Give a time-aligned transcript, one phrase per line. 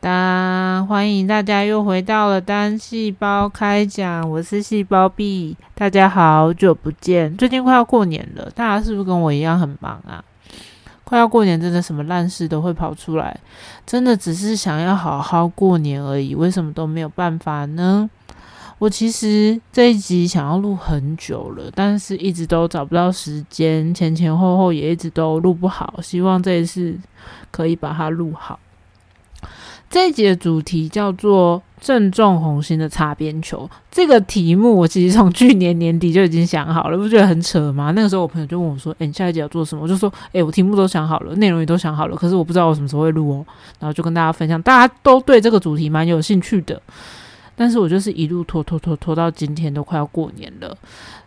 [0.00, 7.36] 当欢迎大家又回到了单细胞开讲，我是细胞 B，大家好久不见。
[7.36, 10.22] 最近快要过年了，大家是不是跟我一样很忙啊？
[11.02, 13.36] 快要过年，真的什么烂事都会跑出来，
[13.84, 18.08] 真的只是想要好好过年而已，为什么都没有办法呢？
[18.78, 26.96] 我其实这一集想要录很久了，但是一直都找不到时间，前前后后也一直都录不好，希望这一次
[27.50, 28.58] 可以把它录好。
[29.90, 33.68] 这一集的主题叫做“正中红心的擦边球”。
[33.90, 37.90] 这个题目我其实从去年年底就已经想好了，不觉得很扯吗？
[37.96, 43.46] 那个时候我朋友就问我说：“诶，你下一集要做什么？”我就说：“诶，我题目都想好了，内容也都想好了，可是我不知道我什么时候会录哦。”
[43.80, 46.80] 然后就跟大家分享，大家都对这个主题蛮有兴趣的，
[47.58, 50.74] 但是我就是一路拖拖拖拖到今天，都快要过年了。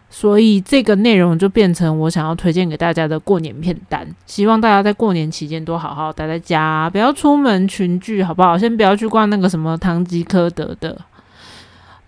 [0.09, 8.57] 所以这个内容就变成我想要推荐给大家的过年片单，希望大家在过年期间多好好待在家，不要出门群聚，好不好？
[8.57, 10.99] 先不要去逛那个什么唐吉诃德的。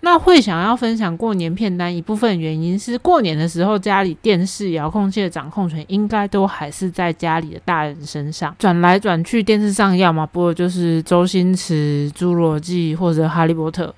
[0.02, 13.96] 那会想要分享过年片单，一部分原因是过年的时候家里电视遥控器的掌控权应该都还是在家里的大人身上，转来转去电视上要么播的就是周星驰、侏罗纪或者哈利波特。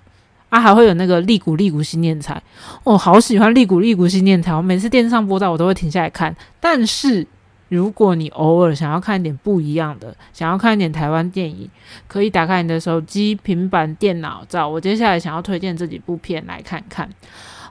[0.56, 2.42] 啊，还会有那个利古利古新念财，
[2.86, 6.34] 我好喜欢利古利古新念财，我每次电视上播到，我都会停下来看。
[6.62, 7.28] 但是
[7.67, 11.70] 如果你偶尔想要看一点不一样的，想要看一点台湾电影，
[12.08, 17.09] 可以打开你的手机、平板电脑，找我接下来想要推荐这几部片来看看。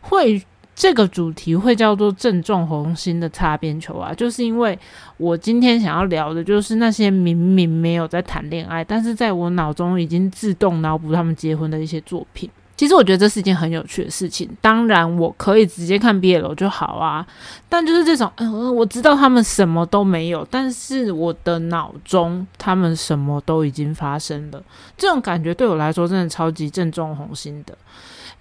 [0.02, 0.42] 会
[0.74, 4.78] 这个主题会叫做正中红心的擦边球啊，就是因为
[5.16, 12.50] 我今天想要聊的就是那些明明没有在谈恋爱，但是在我脑中已经自动脑补他们结婚的一些作品。
[12.76, 14.48] 其实我觉得这是一件很有趣的事情。
[14.60, 17.26] 当然，我可以直接看毕业楼就好啊。
[17.68, 24.62] 但就是这种，嗯，我知道他们什么都没有，但是我的脑中他们什么都已经发生了。
[24.96, 27.76] 这种感觉对我来说真的超级正中红心的，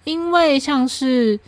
[0.04, 1.40] 因为像是。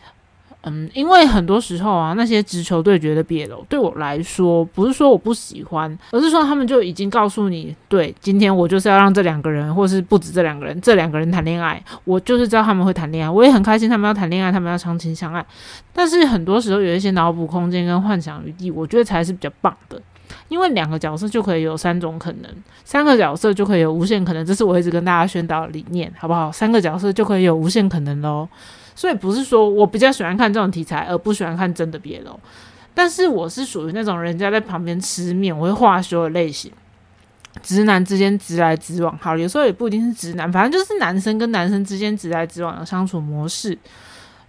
[0.67, 15.45] 嗯，因为很多时候啊，那些直球对决的别楼对我来说，不是说我不喜欢，而是说他们就已经告诉你，对，今天我就是要让这两个人，或是不止这两个人，这两个人谈恋爱，我就是知道他们会谈恋爱，我也很开心他们要谈恋爱，他们要长情相爱。
[15.93, 20.01] 但是很多时候有一些脑补空间跟幻想余地，我觉得才是比较棒的，
[20.49, 22.51] 因为两个角色就可以有三种可能，
[22.83, 26.51] 三个角色就可以有无限可能，这是我一直跟大家宣导的理念，好不好？
[26.51, 28.47] 三个角色就可以有无限可能喽。
[28.95, 32.39] 所以不是说我比较喜欢看这种题材，而不喜欢看真的别楼。
[32.93, 36.71] 但是我是属于那种人家在旁边吃面，我会话说的类型。
[37.61, 43.77] 直男之间直来直往，好，有时候也不一定是直男，反正就是男生跟男生之间直来直往的相处模式。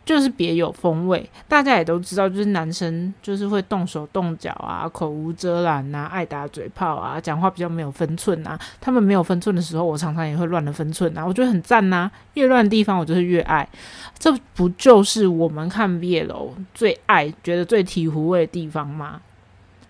[0.06, 8.56] 就是别有风味，大家也都知道，就是男生就是会动手动脚啊，口无遮拦呐，爱打嘴炮啊，讲话比较没有分寸啊。
[8.80, 11.26] 他们没有分寸的时候，我常常也会乱了分寸啊。
[11.26, 13.68] 我觉得很赞呐，越乱的地方我就是越爱。
[14.16, 19.20] 这不就是我们看毕业楼最爱、觉得最醍醐味的地方吗？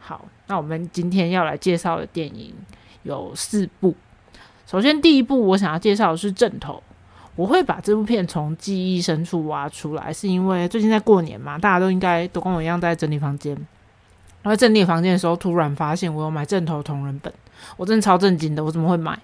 [0.00, 2.54] 好，那我们今天要来介绍的电影
[3.02, 3.94] 有四部。
[4.66, 6.82] 首先第一部我想要介绍的是《正头》。
[7.36, 13.54] 我会把这部片从记忆深处挖出来，是因为最近在过年嘛，大家都应该都跟我一样在整理房间。
[14.42, 17.32] 然后整理房间的时候，突然发现我有买正头同人本，
[17.76, 19.18] 我真的超震惊的，我怎么会买？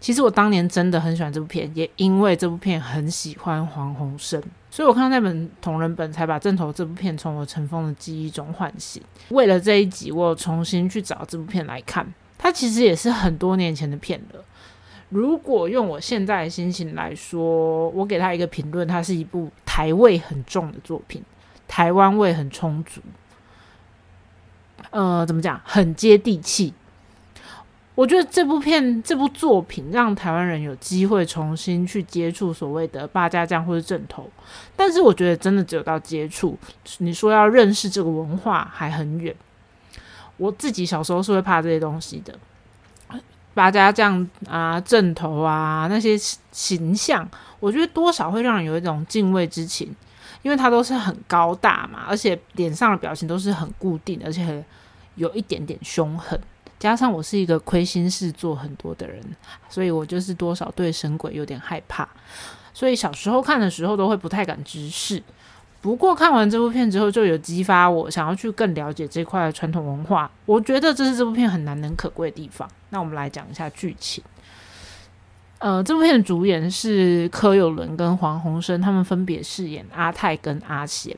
[0.00, 9.02] 其实我当年真的很喜欢这部片，也因为这部片很喜欢黄鸿升，所以我看到那本同人本，才把正头这部片从我尘封的记忆中唤醒。
[9.28, 12.06] 为了这一集，我重新去找这部片来看，
[12.38, 14.42] 它其实也是很多年前的片了。
[15.10, 21.22] 如果用我现在的心情来说，我给他一个评论，它是一部台味很重的作品，
[21.68, 23.00] 台湾味很充足。
[24.90, 25.60] 呃，怎么讲？
[25.64, 26.72] 很接地气。
[27.96, 34.30] 我觉得这部片、这部作品让台湾人有机会重新去接触所谓的八家将或者正头，
[34.74, 36.56] 但是我觉得真的只有到接触，
[36.98, 39.34] 你说要认识这个文化还很远。
[40.38, 42.32] 我自己小时候是会怕这些东西的。
[43.52, 46.16] 八家将啊，阵头啊，那些
[46.52, 49.94] 形象，我觉得多少会让人有一种敬畏之情，
[50.42, 54.64] 因为他都是很高大嘛，而且脸上的表情都是很固定，而且
[55.16, 56.40] 有一点点凶狠。
[56.78, 59.20] 加上我是一个亏心事做很多的人，
[59.68, 62.08] 所以我就是多少对神鬼有点害怕，
[62.72, 65.22] 所以小时候看的时候都会不太敢直视。
[65.80, 70.30] 不过看完这部片之后，就有激发我想要去更了解这块传统文化。
[70.44, 72.68] 我觉得这是这部片很难能可贵的地方。
[72.90, 74.22] 那我们来讲一下剧情。
[75.58, 81.16] 呃，这部片的主演是柯有伦跟黄鸿升，他们分别饰演阿泰跟阿贤。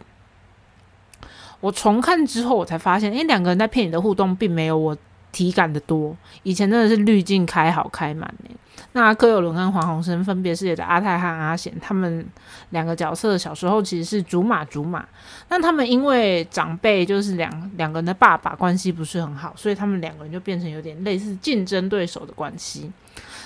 [1.60, 4.96] 我重看之后，我才发现，诶，两个人在片里的互动并没有我
[5.30, 6.16] 体感的多。
[6.42, 8.50] 以前真的是滤镜开好开满呢。
[8.92, 12.26] 那柯有伦跟黄鸿升分别饰演的阿泰和阿贤，他们
[12.70, 15.06] 两个角色小时候其实是竹马竹马。
[15.48, 22.92] 那他们因为长辈就是两两个人的爸爸关系不是很好，所以他们两个人就变成有点类似竞争对手的关系。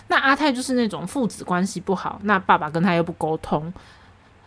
[0.08, 3.72] 那阿泰就是那种父子关系不好，那爸爸跟他又不沟通，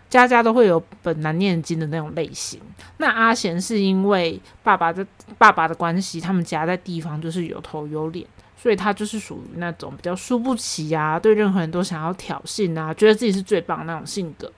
[0.10, 2.60] 家家都会有本难念经的那种类型。
[2.98, 5.06] 那阿贤是因为爸爸的
[5.38, 8.26] 爸爸的关系，他们家在地方就是有头有脸。
[8.62, 14.52] 所以他就是属于那种比较输不起啊，对任何人都想要挑衅啊，觉得自己是最棒那种性格。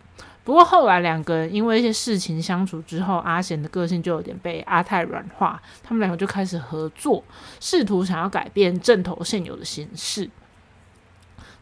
[0.43, 7.23] 不过后来两个人因为一些事情相处之后，阿贤的个性就有点被阿泰软化，他们两个就开始合作，
[7.59, 10.27] 试图想要改变正头现有的形式。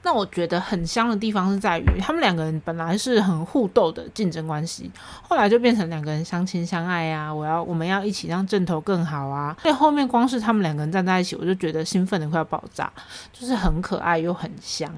[0.02, 4.90] 那我觉得很香的地方是在于，他们两个人本来是很互斗的竞争关系，
[5.22, 7.34] 后来就变成两个人相亲相爱啊！
[7.34, 9.56] 我要我们要一起让正头更好啊！
[9.62, 12.92] 所以后面光是他们两个人站在一起，我就觉得兴奋的快要爆炸，
[13.34, 14.90] 就是很可爱又很香。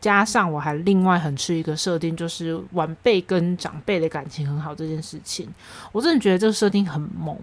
[0.00, 5.48] 加上我还另外很吃一个设定，就是晚辈跟长辈的感情很好这件事情，
[5.92, 7.38] 我真的觉得这个设定很萌。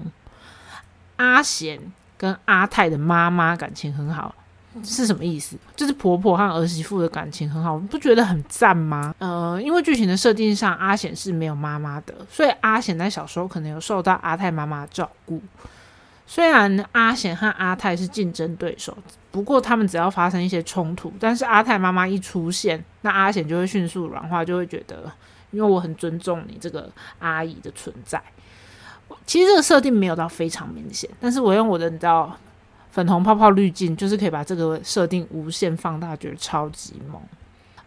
[1.15, 1.79] 阿贤
[2.17, 4.35] 跟阿泰的妈妈感情很好。
[4.83, 5.57] 是什么意思？
[5.75, 9.13] 就是婆婆和儿媳妇的感情很好，不觉得很赞吗？
[9.19, 15.41] 呃，因为剧情的设定上，阿显是没有妈妈的，所以阿显在小时候可能有受到阿泰妈妈照顾。
[16.25, 18.97] 虽然阿显和阿泰是竞争对手，
[19.29, 25.11] 不过他们只要发生一些冲突，但是阿泰妈妈一出现，那阿显就会迅速软化，就会觉得，
[25.51, 26.89] 因为我很尊重你这个
[27.19, 28.21] 阿姨的存在。
[29.25, 32.37] 其实这个设定没有到非常明显，但是我用我的你知道。
[32.91, 37.21] 粉红泡泡滤镜就是可以把这个设定无限放大，觉得超级萌。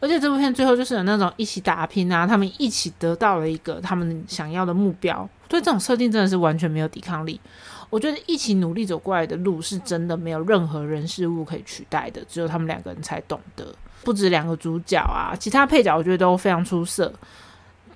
[0.00, 5.26] 而且这部片最后就是有那种一起打拼啊，他们一起得到了一个他们想要的目标。
[5.48, 7.40] 对这种设定真的是完全没有抵抗力。
[7.88, 13.64] 我觉得一起努力走过来的路是真的没有任何人事物可以取代的，只有他们两个人才懂得。
[14.02, 17.10] 不止两个主角啊，其他配角我觉得都非常出色。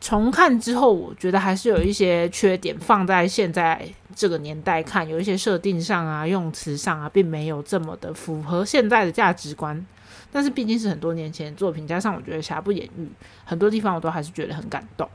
[0.00, 3.86] 重看之后，我觉得还是有一些缺点，放在现在
[4.18, 9.86] 这个年代看，有一些设定上啊、用词上啊，并没有这么的符合现在的价值观。
[10.32, 13.08] 但是毕竟是很多年前的作品，加上我觉得瑕不掩瑜，
[13.44, 15.08] 很多地方我都还是觉得很感动。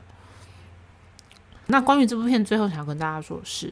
[1.66, 3.70] 那关于这部片，最后想要跟大家说的是，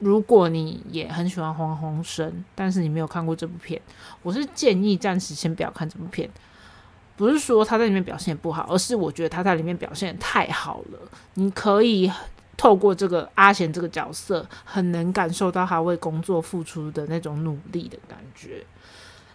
[0.00, 3.80] 如果你也很喜欢黄鸿升，但是你没有看过这部片，
[4.22, 6.28] 我是建议暂时先不要看这部片。
[7.16, 10.98] 不是说他在里面表现不好，而是我觉得他在里面表现太好了。
[11.34, 12.12] 你可以
[12.56, 18.64] 透过这个阿贤这个角色，很能感受到他为工作付出的那种努力的感觉。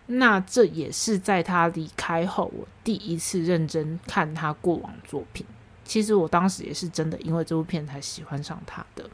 [0.08, 5.46] 那这也是在他离开后，我第一次认真看他过往作品。
[5.84, 9.10] 其实我当时也是真的因为这部片才喜欢上他的。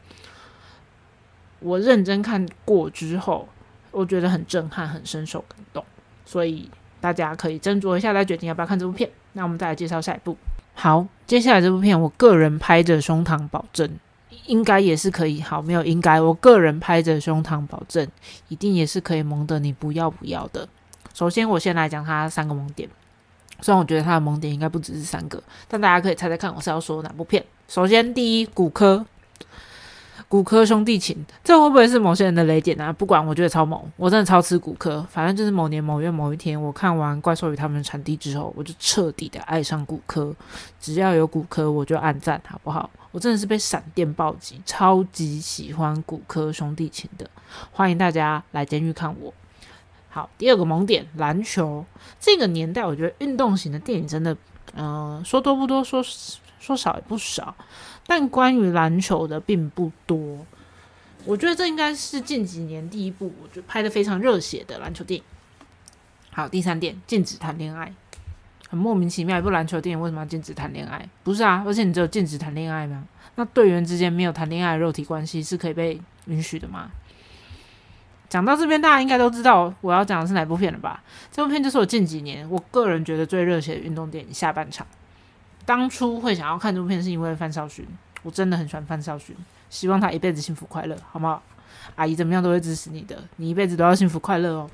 [1.59, 3.47] 我认真看过之后，
[3.91, 5.85] 我觉得很震撼，很深受感动，
[6.25, 6.69] 所以。
[6.99, 9.07] 大家可以斟酌一下，再决定要不要看这部片。
[9.33, 10.35] 那我们再来介绍下一部。
[10.79, 13.89] 好，接下来这部片，我个人拍着胸膛保证，
[14.45, 15.41] 应该也是可以。
[15.41, 18.07] 好，没有应该，我个人拍着胸膛保证，
[18.47, 19.57] 一定也是可以蒙的。
[19.57, 20.69] 你不要不要的。
[21.15, 22.87] 首先，我先来讲它三个萌点。
[23.59, 27.43] 虽然我觉得它的萌点应该不只是三个，但大家可以猜猜看，我是要说哪部片。
[27.67, 29.03] 首先，第一，骨科。
[30.27, 32.91] 骨科兄弟情，这会不会是某些人的雷点啊？
[32.91, 35.05] 不管，我觉得超萌，我真的超吃骨科。
[35.09, 40.35] 反正就是某年某月某一天，我看完《怪兽与他们的产地》之后，我就彻底的爱上骨科。
[40.79, 42.89] 只要有骨科，我就按赞，好不好？
[43.11, 47.29] 我真的是被闪电暴击，超级喜欢骨科兄弟情的。
[47.71, 49.33] 欢迎大家来监狱看我。
[50.09, 51.85] 好，第二个萌点，篮球。
[52.19, 54.35] 这个年代，我觉得运动型的电影真的，
[54.75, 56.03] 嗯，说多不多，说
[56.59, 57.55] 说少也不少。
[58.07, 60.45] 但关于篮球的并不多，
[61.25, 65.23] 我觉得这应该是近几年第一部我觉得拍的非常热血的篮球电影。
[66.31, 67.93] 好，第三点，禁止谈恋爱，
[68.69, 71.07] 很莫名其妙，一部篮球电影为什么要禁止谈恋爱？
[71.23, 73.03] 不是啊，而且你只有禁止谈恋爱吗？
[73.35, 76.89] 那队员之间没有谈恋爱的肉体关系是可以被允许的吗？
[78.29, 81.03] 讲到这边，大家应该都知道我要讲的是哪部片了吧？
[81.31, 84.85] 这部片就是我近几年我个人觉得最热血的运动电影下半场。
[85.67, 87.85] 当初会想要看这部片，是因为范少勋，
[88.23, 89.35] 我真的很喜欢范少勋，
[89.69, 91.43] 希望他一辈子幸福快乐，好不好？
[91.95, 94.69] 阿姨怎么样都会支持你的，你一辈子都要幸福快乐哦。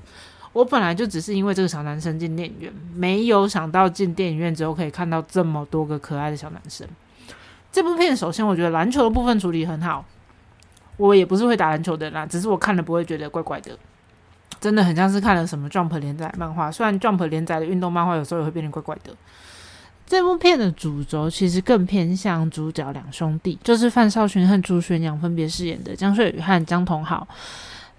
[0.52, 6.88] 我本来就只是因为这个小男生进电影院，没有想到进电影院之后可以看到这么多个可爱的小男生。
[7.72, 10.06] 这部片首先我觉得篮球的部分处理很好，
[10.98, 13.76] 我也不是会打篮球的啦，只是我看了不会觉得怪怪的，
[14.60, 19.12] 真的很像是看了什么 Jump 连载漫画，虽然 Jump 连载的运动漫画有时候也会变得怪怪的。
[20.06, 27.28] 这部片的主轴其实更偏向主角两兄弟，就是范少勋和朱玄阳分别饰演的江穗宇和江同豪。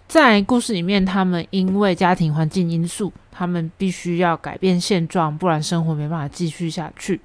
[0.06, 7.20] 在故事里面，他们因为家庭环境因素，他们必须要改变现状，不然生活没办法继续下去。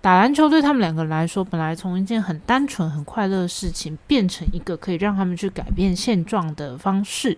[0.00, 7.36] 打篮球对他们两个人来说，本来从一件很单纯、很快乐的事情，变成一个可以让他们去改变现状的方式。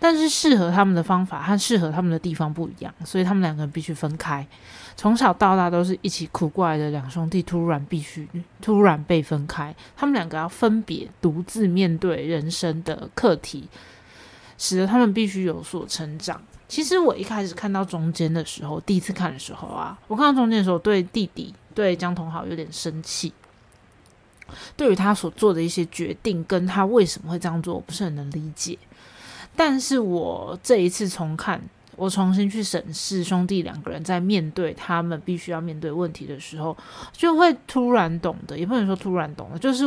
[0.00, 4.44] 但是适合他们的方法和适合他们的地方不一样，所以他们两个人必须分开。
[5.00, 8.28] 从小到大都是一起苦过来的两兄弟，突然必须
[8.60, 13.66] 突然被分开，他们两个要分别独自面对人生的课题。
[14.58, 16.38] 使得他们必须有所成长。
[16.68, 23.32] 其实我一开始看到中间的时候，第一次看的时候啊，我看到中间的时候，对弟弟对江同好有点生气。
[24.76, 28.78] 对于他所做的一些决定，跟他为什么会这样做，我不是很能理解。
[29.56, 31.62] 但是我这一次重看，
[32.00, 36.76] 我重新去审视兄弟两个人在面对他们必须要面对问题的时候，
[37.12, 39.84] 就会突然懂得，也不能说突然懂了，就是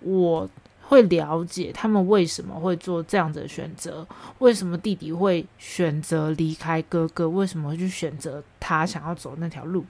[0.00, 0.48] 我。
[0.90, 4.04] 会了解他们为什么会做这样子的选择，
[4.40, 9.84] 为什么弟弟会选择离开哥哥，为什么会去选择他想要走那条路？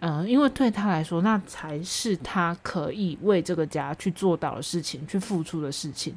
[0.00, 6.14] 嗯，因为对他来说，那才是他可以为这个家去做到的事情，去付出的事情。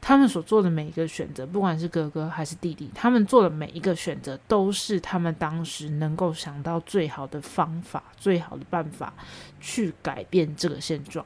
[0.00, 9.12] 他们所做的每一个选择，不管是哥哥还是弟弟，他们做的每一个选择，都是他们当时能够想到最好的方法、最好的办法
[9.60, 11.24] 去改变这个现状。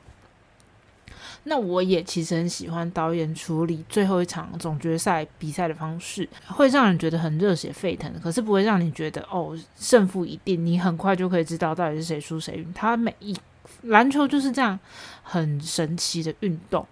[1.46, 12.72] 那我也其实很喜欢导演处理最后一场总决赛比赛的方式，会让人觉得很热血沸腾，可是不会让你觉得哦胜负一定，你很快就可以知道到底是谁输谁赢。
[12.72, 13.36] 他每一
[13.82, 14.78] 篮球就是这样
[15.22, 16.86] 很神奇的运动，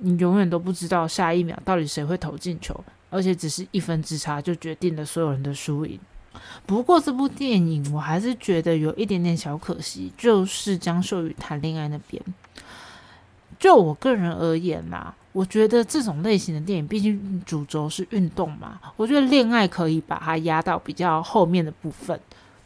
[0.00, 2.78] 你永远都不知道下一秒到底谁会投进球，
[3.10, 5.98] 而且只是一分之差就决定了所有人的输赢。
[6.64, 12.22] 不过这部电影我还是觉得有一点点小可惜，就是江秀宇谈恋爱那边。
[13.58, 22.18] 就我个人而言呐，我觉得这种类型的电影，毕竟主轴是运动嘛，我觉得恋爱可以把它压到比较后面的部分，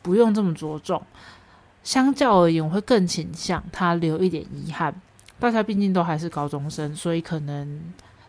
[0.03, 1.03] 不用这么着重。
[1.83, 4.95] 相较而言，我会更倾向他留一点遗憾。
[5.45, 7.79] 大家毕竟都还是高中生，所以可能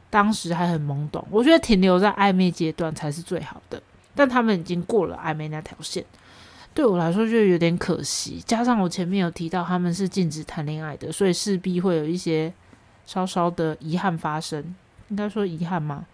[0.10, 1.26] 当时还很懵懂。
[1.32, 3.82] 我觉得停留在暧昧阶段才是最好的，
[4.14, 6.04] 但他们已经过了暧昧那条线。
[6.74, 12.52] 对我来说就有点可惜，加上我前面有提到他们是禁止谈恋爱的，所以势必会有一些
[13.06, 14.76] 稍稍的遗憾发生。
[15.08, 16.06] 应该说遗憾吗？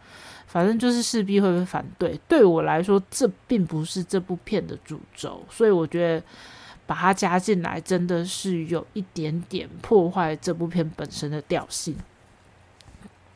[0.46, 2.20] 反正就是势必会被反对。
[2.28, 6.24] 对我来说，这并不是这部片的主轴，所以我觉得
[6.92, 11.96] 把它加进来真的是有一点点破坏这部片本身的调性，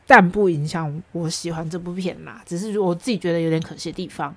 [0.06, 2.42] 但不影响我喜欢这部片啦。
[2.44, 4.36] 只是我自己觉得有点可惜的地方。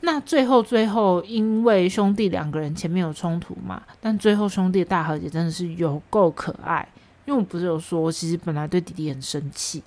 [0.00, 6.88] 那最后，最后，因为兄弟两个人前面有冲突嘛，但最后兄弟大和解真的是有够可爱。
[7.26, 9.80] 因为我不是有说，我其实本来对弟弟很生气，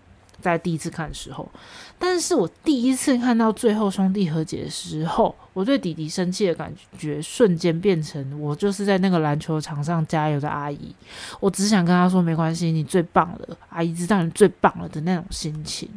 [0.52, 1.50] 在第一次看的时候，
[1.98, 10.94] 但是我第一次看到最后兄弟和解的时候，我对弟弟生气的感觉瞬间变成我就是在那个篮球场上加油的阿姨，
[11.40, 15.90] 我只想跟他说没关系，你最棒了，阿姨知道你最棒了的那种心情。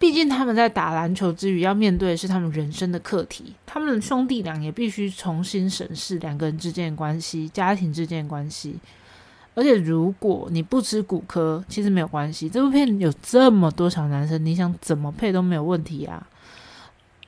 [0.00, 3.54] 毕竟他们在打篮球之余，要面对的是他们人生的课题。
[3.66, 8.76] 他们兄弟俩也必须重新审视两个人之间的关系、家庭之间的关系。
[9.58, 12.48] 而且，如果你不吃骨科，其实没有关系。
[12.48, 16.24] 这部片有这么多小男生，你想怎么配都没有问题啊。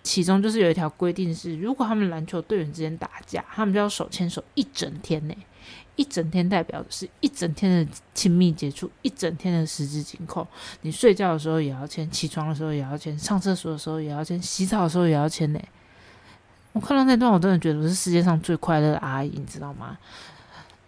[0.05, 5.35] 其中就是有一条规定是，如果他们篮球队员之间打架，他们就要手牵手一整天呢。
[5.97, 10.47] 一整天代表的是一整天的亲密接触，一整天的十指紧扣。
[10.83, 15.61] 你睡觉的时候也要牵，起床的时候也要牵，上厕所的时候也要牵，洗澡的时候也要牵呢。
[16.73, 19.99] 我看到那段，我真的觉得我是世界上最快乐的阿姨，你知道吗？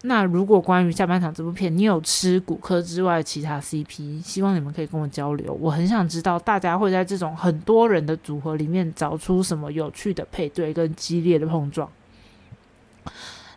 [0.05, 5.57] 那如果关于下半场这部片，你有吃骨科之外其他 CP，希望你们可以跟我交流。
[5.61, 11.89] 我很想知道大家会在这种很多人的组合里面找出什么有趣的配对跟激烈的碰撞。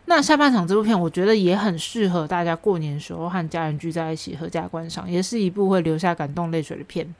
[0.05, 7.13] 那下半场这部片，我觉得也很适合大家过年时候和家人聚在一起合家观赏，也是一部会留下感动泪水的片。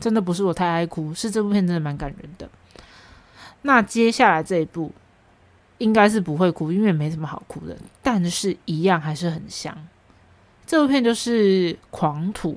[0.00, 2.48] 真的不是我太爱哭，是这部片真的蛮感人的。
[3.60, 4.90] 那接下来这一部
[5.78, 9.76] 应该是不会哭，因为没什么好哭的，但是一样还是很香。
[10.66, 12.52] 这部片就是《狂徒》，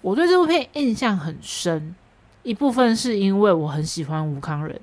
[0.00, 1.94] 我对这部片印象很深，
[2.42, 4.80] 一部分是因为我很喜欢吴康仁。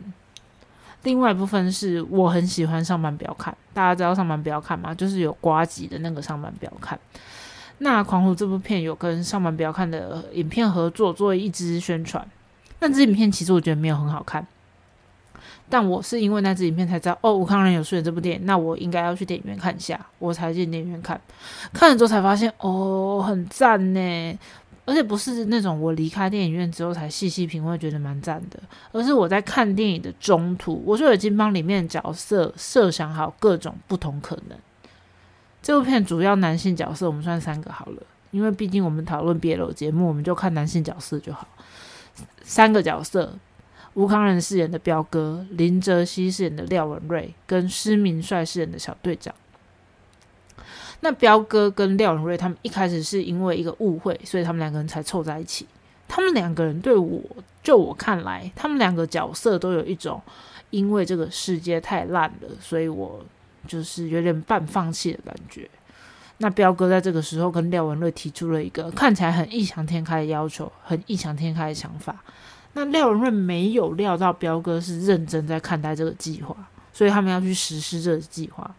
[1.04, 4.94] 另外一部分是我很喜欢上班不要看，大家知道上班不要看吗？
[4.94, 6.98] 就是有瓜吉的那个上班不要看。
[7.80, 12.26] 那《狂徒》这部片有跟上班不要看的影片合作，作为一支宣传。
[12.80, 14.46] 那支影片其实我觉得没有很好看。
[15.72, 21.20] 但我是因为那支影片才知道，哦，吴康仁有出演这部电影，那我应该要去电影院看一下，我才进电影院看。
[21.72, 24.40] 看了之后才发现，哦，很赞呢，
[24.86, 28.60] 而且不是那种我离开电影院之后才细细品味，觉得蛮赞的，
[28.92, 34.58] 而是我在看电影的中途，我就已经帮里面角色设想好各种不同可能。
[35.62, 41.48] 这部片主要男性角色，我们算三个好了，因为毕竟我们讨论别的节目，我们就看男性角色就好。
[42.44, 43.34] 三个角色。
[43.94, 49.34] 吴康仁饰演的彪哥，林哲熙饰演的廖文瑞，跟施明帅饰演的小队长。
[51.02, 55.68] 那彪哥跟廖文瑞他们一开始是因为一个误会，所以他们两个人才凑在一起。
[56.08, 57.22] 他们两个人对我，
[57.64, 60.22] 就我看来，他们两个角色都有一种
[60.70, 63.26] 因为这个世界太烂了，所以我
[63.68, 65.70] 就是有点半放弃的感觉。
[66.38, 72.24] 那彪哥在这个时候跟廖文瑞提出了一个看起来很异想天开的要求，很异想天开的想法。
[72.74, 76.56] 那廖文润没有料到彪哥是认真在看待这个计划，
[76.94, 78.74] 所以他们要去实施这个计划。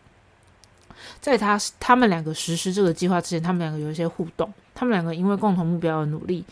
[1.21, 4.53] 在他他们两个实施这个计划之前，他们两个有一些互动。
[4.75, 6.45] 他们两个因为共同目标而努力，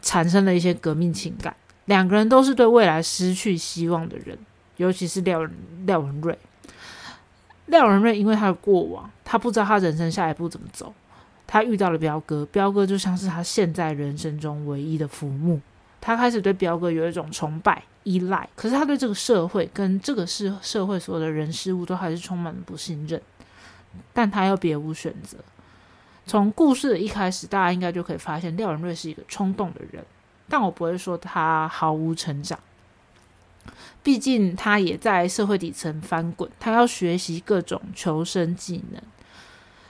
[0.00, 1.54] 产生了一些革命情感。
[1.84, 4.36] 两个人都是对未来失去希望的人，
[4.78, 5.46] 尤其是廖
[5.84, 6.36] 廖文瑞。
[7.66, 10.94] 廖文瑞因为他的过往，他不知道他人生下一步怎么走。
[11.46, 15.60] 他遇到了彪哥，彪哥就像是他现在人生中唯一的浮木。
[16.00, 23.20] 他开始对彪哥有一种崇拜、依赖，可是他对这个社会跟这个是社会所有的人事物都还是充满了不信任。
[24.12, 25.38] 但他又别无选择。
[26.26, 30.04] 从故事的一开始，大家应该就可以发现廖文瑞是一个冲动的人，
[30.48, 32.58] 但我不会说他毫无成长。
[34.02, 39.02] 毕竟他也在社会底层翻滚，他要学习各种求生技能。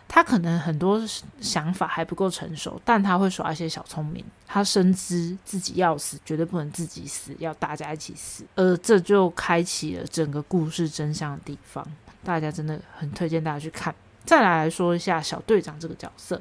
[0.09, 1.01] 他可能很多
[1.39, 4.25] 想法还不够成熟，但他会耍一些小聪明。
[4.47, 8.45] 他深知自己要死，绝对不能自己死，要大家一起死。
[8.57, 11.87] 而这就开启了整个故事真相的地方。
[12.25, 13.95] 大家真的很推荐大家去看。
[14.25, 16.41] 再来来说一下小队长这个角色。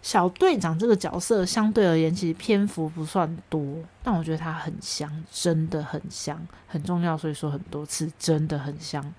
[0.00, 7.18] 小队长这个角色相对而言，其实篇幅不算多，但我觉得他很香，真的很香，很重要。
[7.18, 9.12] 所以说很多次，真的很香。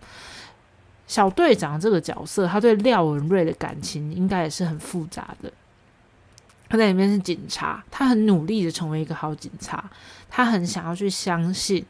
[1.10, 5.52] 小队长这个角色，他对廖文瑞的感情应该也是很复杂的。
[6.70, 9.90] 他在里面是警察，他很努力的成为一个好警察，
[10.30, 11.84] 他很想要去相信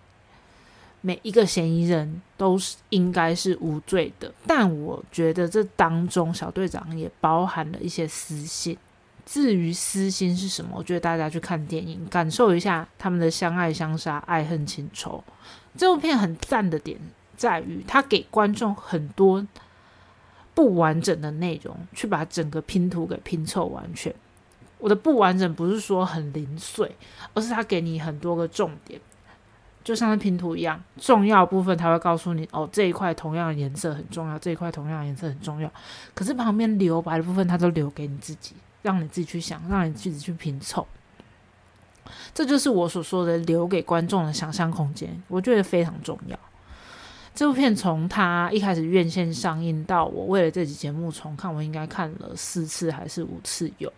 [1.01, 4.33] 每一个嫌疑人都是应该是无罪的。
[4.47, 8.77] 但我觉得这当中，小队长也包含了一些私心。
[9.25, 15.21] 至于私心是什么，我觉得大家去看电影，感受一下他们的相爱相杀、爱恨情仇。
[15.77, 16.97] 这部片很赞的点。
[17.39, 19.47] 在于他给观众很多
[20.53, 24.13] 不完整的内容，去把整个拼图给拼凑完全。
[24.77, 26.93] 我的不完整不是说很零碎，
[27.33, 28.99] 而是他给你很多个重点，
[29.85, 35.71] 就像是拼图一样，重要部分他会告诉你哦，这一块同样的颜色很重要，这一块同样的颜色很重要。
[36.13, 40.85] 可是旁边留白的部分，他都留给你自己，让你自己去想，让你自己去拼凑。
[42.33, 46.37] 这就是我所说的留给观众的想象空间，我觉得非常重要。
[47.39, 53.89] 这部片从它一开始院线上映到我为了这集节目重看，我应该看了四次还是五次有。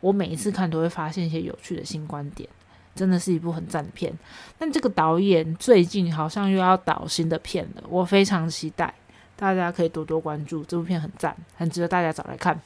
[0.00, 2.46] 我每一次看都会发现一些有趣的新观点，
[2.94, 4.12] 真的是一部很赞的片。
[4.58, 8.92] 但这个导演最近好像又要导新的片了，我非常期待，
[9.34, 10.62] 大家可以多多关注。
[10.64, 12.60] 这部片很赞，很值得大家找来看。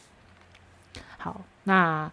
[1.16, 2.10] 好，那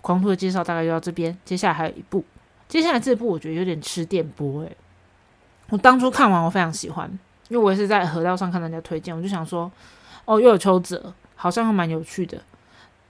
[0.00, 2.24] 狂徒的介绍大概就到这边，接下来还有一部，
[2.68, 4.76] 接下来这部我觉得有点吃电波诶。
[5.72, 7.10] 我当初看完，我非常喜欢，
[7.48, 9.72] 因为我也是在河道上看人家推荐，我就想说，
[10.26, 12.38] 哦，又有邱泽，好像还蛮有趣的。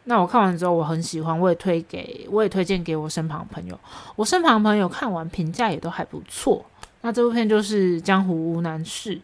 [0.04, 3.76] 那我看完之后，我很喜欢，我也推给，我也推荐给我身旁朋友。
[4.14, 6.64] 我身旁朋友看完评价也都还不错。
[7.00, 9.16] 那这部片就是《江湖无难事》。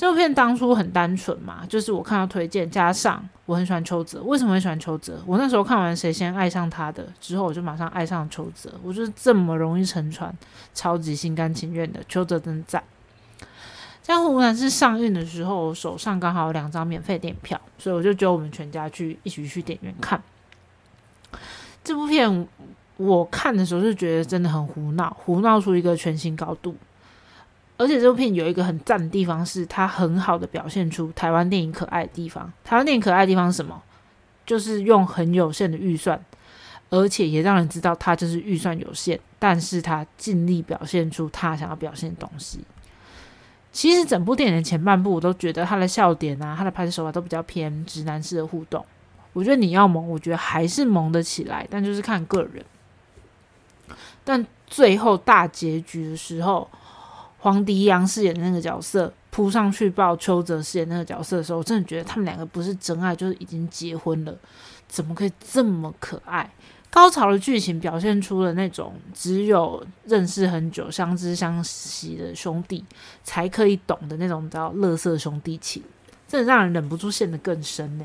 [0.00, 4.22] 这部片当初很单纯嘛，就是我看到推荐，加上我很喜欢邱泽。
[4.22, 5.22] 为什么会喜欢邱泽？
[5.26, 8.72] 我那时候看完《谁先爱上他的》之后，我就马上爱上邱泽。
[8.82, 10.34] 我就是这么容易沉船，
[10.72, 12.00] 超级心甘情愿的。
[12.08, 12.82] 邱泽真赞。
[14.02, 20.22] 《江湖无难事》上映的时候，手上刚好有两张免费电影票，所以我就叫我们全家去一起去电影院看
[21.84, 22.48] 这部片。
[22.96, 26.74] 我看的时候就觉得真的很胡闹，胡闹出一个全新高度。
[27.80, 32.52] 而且这部片有一个很赞的地方，是它很好的表现出台湾电影可爱的地方。
[32.62, 33.82] 台湾电影可爱的地方是什么？
[34.44, 36.22] 就是用很有限的预算，
[36.90, 42.60] 而且也让人知道它就是预算有限，但是它尽力表现出他想要表现的东西。
[43.72, 48.84] 其实整部电影的前半部，我都觉得他的笑点啊，他的拍摄手法都比较偏直男式的互动。
[49.32, 52.62] 我觉得你要萌，我觉得还是萌得起来，但就是看个人。
[54.22, 56.70] 但最后大结局的时候。
[57.40, 64.34] 黄迪阳饰演的那个角色扑上去抱邱泽饰演那个角色的时候，我真的觉得他们两个不是真爱，就是已经结婚了。
[64.86, 66.50] 怎么可以这么可爱？
[66.90, 72.84] 高潮的剧情表现出了那种只有认识很久、相知相惜的兄弟
[73.22, 75.80] 才可以懂的那种叫“乐色兄弟情”，
[76.26, 78.04] 真的让人忍不住陷得更深呢。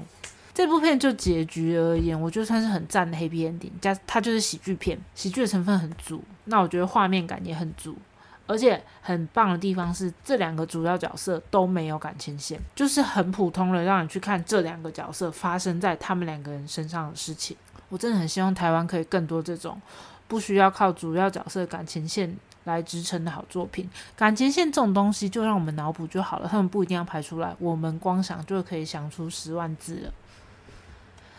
[0.54, 6.24] 这部片就结局而言，我觉得算是很赞的黑皮 ending，加它就是喜剧片，喜剧的成分很足。
[6.46, 7.98] 那我觉得画面感也很足，
[8.48, 17.58] 而且很棒的地方是这两个主要角色都没有感情线，就是很普通的让你去看这两个角色发生在他们两个人身上的事情。
[17.90, 19.80] 我真的很希望台湾可以更多这种
[20.28, 23.90] 不需要靠主要角色感情线来支撑的好作品。
[24.16, 30.14] 感情线这种东西就让我们脑补就好了，他们不一定要排出来，我们光想就可以想出十万字了。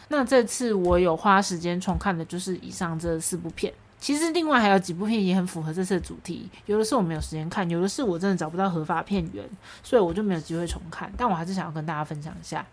[0.08, 9.44] 那这次我有花时间重看的就是以上这四部片，其实另外还有几部片也很符合这次的主题，有的是我没有时间看，有的是我真的找不到合法片源，
[9.82, 11.12] 所以我就没有机会重看。
[11.16, 12.64] 但我还是想要跟大家分享一下。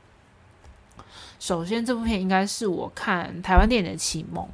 [1.40, 4.48] 首先，这部片应该是我看台湾电影的启蒙，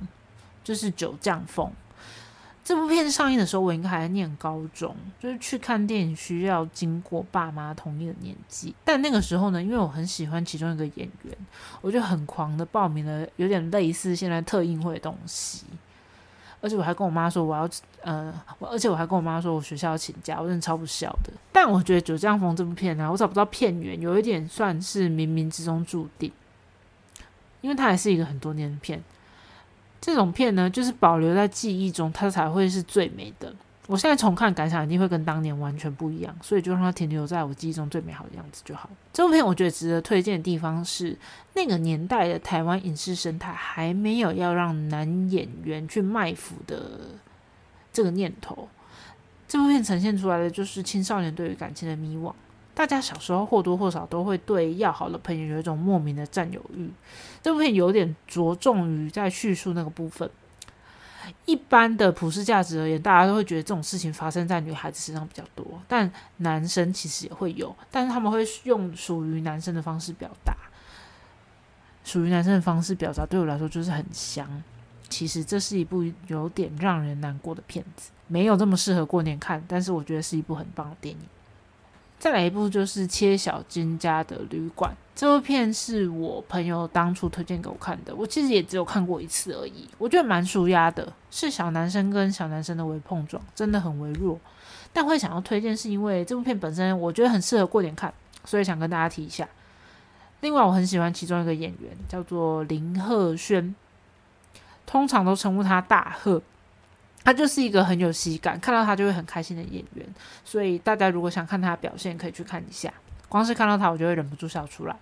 [0.63, 1.67] 就是《九降风》。
[2.63, 8.75] 这部片上映的时候，我应该还在念高中，就是去看电影需要经过爸妈同意的年纪。
[8.85, 11.35] 但那个时候呢，因为我很喜欢其中一个演员，
[11.81, 15.65] 我就很狂的报名了，有点类似现在特映会的东西。
[16.61, 17.69] 而且我还跟我妈说我要，
[18.01, 21.31] 呃，而且我还跟我妈说我学校要请假，我真的超不孝的。
[21.51, 26.31] 但我觉得《九江风》这部片呢，我找不到片源，有一点算是冥冥之中注定。
[27.61, 29.03] 因为它还是一个很多年的片，
[29.99, 33.53] 这种片呢，就是保留在记忆中，它才会是最美的。
[33.89, 38.87] 我现在重看感想一定会跟当年完全不一样，所以就让它停留在我记忆中最美好的样子就好。
[39.11, 41.17] 这部片我觉得值得推荐的地方是，
[41.55, 46.99] 那个年代的台湾影视生态还没有要让男演员去卖腐的
[47.91, 48.67] 这个念头。
[49.47, 52.31] 这部片呈现出来的就是青少年对于感情的迷惘。
[52.75, 56.87] 大家小时候或多或少都会对要好的朋友有一种莫名的占有欲，
[57.41, 60.29] 这部片有点着重于在叙述那个部分。
[61.45, 70.55] 一般的普世价值而言，大家都会觉得这种事情发生在女孩子身上比较多，但男生其实也会有，但是他们会用属于男生的方式表达，
[72.03, 74.63] 属于男生的方式表达，对我来说就是很香。
[75.09, 81.21] 其实这是一部有点让人难过的片子，没有这么适合过年看，但是我觉得是一部很棒的电影。
[82.19, 94.39] 再来一部就是切小金家的旅馆，这部片是我朋友当初推荐给我看的，我其实也只有看过一次而已，我觉得蛮舒压的，是小男生跟小男生的微碰撞，真的很微弱，
[94.93, 98.13] 但会想要推荐是因为这部片本身我觉得很适合过年看，
[98.45, 99.45] 所以想跟大家提一下。
[100.39, 103.75] 另外我很喜欢其中一个演员叫做林鹤轩，
[104.85, 106.41] 通常都称呼他大鹤。
[107.25, 110.07] 他就是一个很有喜感，看到他就会很开心的演员，
[110.45, 112.93] 所以大家如果想看他的表现，可以去看一下。
[113.27, 114.95] 光是看到他，我就会忍不住笑出来。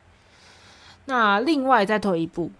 [1.09, 2.51] 那另外再推一部，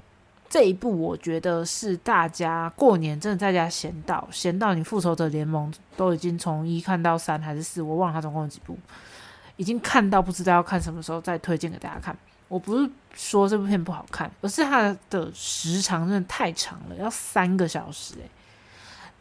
[0.50, 8.78] 这一部我觉得是大家过年真的在家闲到闲到你复仇者联盟都已经从一看到三还是四，我忘了它总共有几部，
[9.58, 12.18] 已经看到不知道要看什么时候再推荐给大家看。
[12.48, 18.30] 我不是说这部片不好看，而是它的时长真的太长了，要三个小时诶。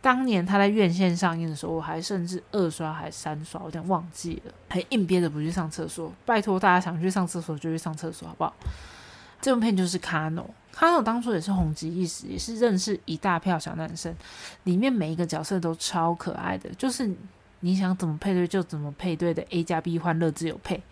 [0.00, 6.12] 当年他在院线上映的时候，我还甚至二刷还三刷，我有点忘记了，还硬憋着不去上厕所。
[6.24, 8.54] 拜托大家想去上厕所就去上厕所，好不好？
[9.46, 10.44] 这部片就是《卡诺》，
[10.76, 14.12] 《卡诺》当初也是红极一时，也是认识一大票小男生。
[14.64, 17.08] 里面每一个角色都超可爱的，就是
[17.60, 20.82] 你想怎么配对就怎么配对的 A 加 B 欢乐自由配。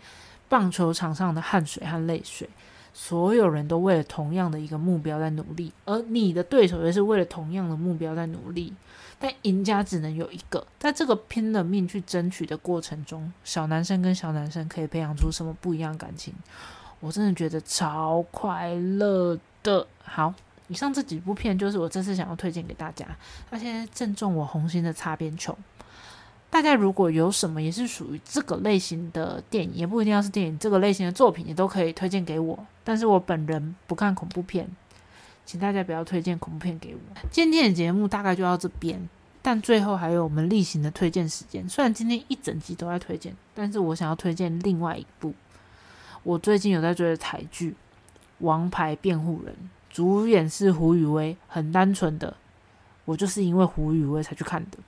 [0.48, 2.48] 棒球场上的汗水和泪水。
[2.92, 8.72] 所有人都为了同样的一个目标在努力，而你的对手也是为了同样的目标在努力，
[9.18, 10.64] 但赢家只能有一个。
[10.78, 16.32] 在这个拼了命去争取的过程中，小男生跟小男生可以培养出什么不一样感情？
[17.04, 19.86] 我真的觉得超快乐的。
[20.02, 20.32] 好，
[20.68, 23.06] 以上这几部片就是我这次想要推荐给大家。
[23.50, 25.54] 那现在正中我红心的擦边球。
[26.48, 32.58] 大家如果有什么也是属于这个类型的电影，也不一定要是电影，这个类型的作品，也都可以推荐给我。
[32.84, 34.66] 但是我本人不看恐怖片，
[35.44, 37.00] 请大家不要推荐恐怖片给我。
[37.30, 39.08] 今天的节目大概就到这边，
[39.42, 41.68] 但最后还有我们例行的推荐时间。
[41.68, 45.34] 虽然今天一整集都在推荐，但是我想要推荐另外一部
[46.24, 47.70] 我最近有在追的台剧
[48.38, 49.54] 《王牌辩护人》，
[49.94, 52.34] 主演是胡宇威，很单纯的，
[53.04, 54.78] 我就是因为胡宇威才去看的。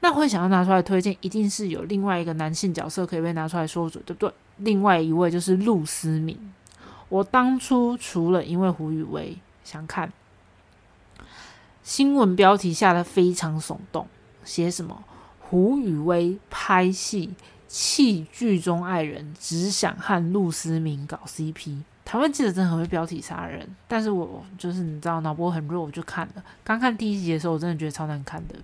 [0.00, 4.32] 那会想要拿出来推荐，一定是有另外一个男性角色可以被拿出来说嘴，对不对？
[4.56, 6.52] 另外一位就是陆思敏。
[7.10, 10.12] 我当初除了因为胡宇威想看，
[11.82, 14.06] 新闻标题下的非常耸动，
[14.42, 15.04] 写什么
[15.40, 17.34] 胡宇威拍戏
[17.68, 21.82] 弃剧中爱人，只想和陆思明搞 CP。
[22.04, 26.42] 台湾记者真的很会标题杀人，但是我就是你知道脑波很弱，我就看了。
[26.64, 28.54] 刚看第一集的时候，我真的觉得超难看的。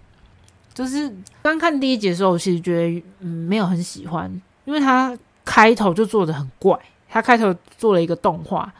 [0.73, 4.31] 就是刚看第一集的时候，我其实觉得嗯没有很喜欢，
[4.65, 8.73] 因为他开头就做的很怪，他开头做了一个动画，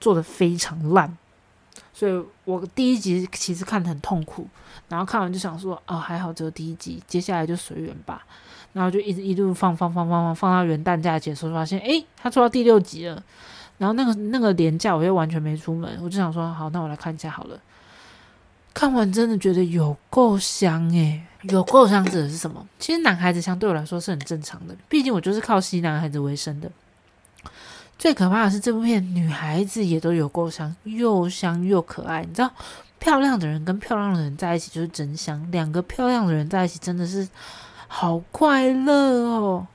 [0.00, 1.16] 做的非常烂，
[1.98, 4.46] 所以我第一集其实看的很痛苦。
[4.88, 8.24] 然后看完就想说，哦还好只有第一集，接下来就随缘吧。
[8.72, 13.20] 然后就一直一路放放放放放放到元旦假结束，发现诶，他做到第六集了。
[13.78, 17.60] 然后那个那个年假我又完全没出门，我就想说好，那我来看一下好了。
[18.72, 22.64] 看完真的觉得有够香诶，有够香指的是什么？
[22.78, 26.70] 其实男孩子香对我来说是很正常的，毕竟我就是靠吸男孩子为生的。
[27.98, 32.22] 最可怕的是这部片女孩子也都有够香，又香又可爱。
[32.22, 32.50] 你知道，
[32.98, 37.28] 漂亮的人跟漂亮的人在一起就是真香，两个漂亮的人在一起真的是
[37.88, 39.66] 好快乐哦。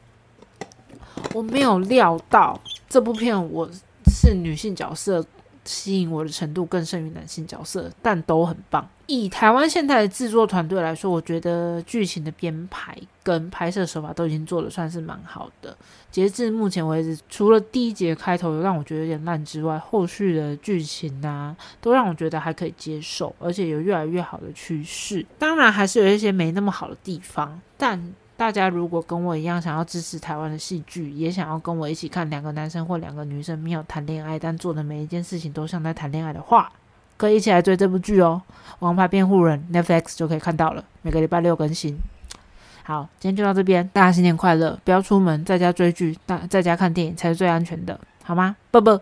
[1.34, 2.60] 我没有料到
[2.90, 3.70] 这部片我。
[4.06, 5.26] 是女性角色
[5.66, 8.88] 吸引我的程度更胜于男性角色，但都很棒。
[9.08, 15.76] 以台湾现在的制作团队来说，我觉得剧情的编排跟拍摄手法都已经做的算是蛮好的。
[16.10, 25.26] 截至目前为止，除了第一节开头让我觉得有点烂之外，后续的剧情啊，都让我觉得还可以接受，而且有越来越好的趋势。
[25.38, 28.14] 当然，还是有一些没那么好的地方，但。
[28.44, 36.70] 大家如果跟我一样想要支持台湾的戏剧，也想要跟我一起看两个男生或两个女生没有谈恋爱，但做的每一件事情都像在谈恋爱的话，
[37.16, 38.42] 可以一起来追这部剧哦，
[38.80, 41.98] 《王牌辩护人》Netflix 就可以看到了，每个礼拜六更新。
[42.84, 44.78] 好，今天就到这边，大家新年快乐！
[44.84, 48.58] 不要出门，在家追剧，大在家看电影才是最安全的，好吗？
[48.72, 49.02] 啵啵。